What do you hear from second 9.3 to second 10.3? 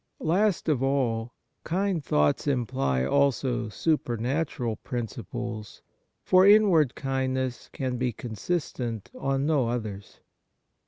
no others.